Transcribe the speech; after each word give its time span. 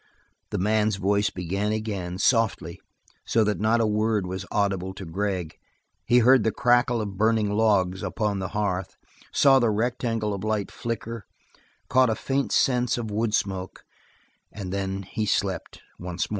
The 0.49 0.57
man's 0.57 0.95
voice 0.95 1.29
began 1.29 1.71
again, 1.71 2.17
softly, 2.17 2.81
so 3.23 3.43
that 3.43 3.59
not 3.59 3.79
a 3.79 3.85
word 3.85 4.25
was 4.25 4.47
audible 4.51 4.95
to 4.95 5.05
Gregg; 5.05 5.57
he 6.07 6.17
heard 6.25 6.43
the 6.43 6.51
crackle 6.51 7.01
of 7.01 7.17
burning 7.17 7.51
logs 7.51 8.01
upon 8.01 8.39
the 8.39 8.47
hearth; 8.47 8.95
saw 9.31 9.59
the 9.59 9.69
rectangle 9.69 10.33
of 10.33 10.43
light 10.43 10.71
flicker; 10.71 11.25
caught 11.87 12.09
a 12.09 12.15
faint 12.15 12.51
scent 12.51 12.97
of 12.97 13.11
wood 13.11 13.35
smoke, 13.35 13.83
and 14.51 14.73
then 14.73 15.03
he 15.03 15.27
slept 15.27 15.83
once 15.99 16.27
more. 16.27 16.29